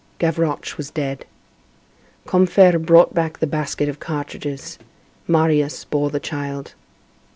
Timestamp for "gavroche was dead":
0.17-1.25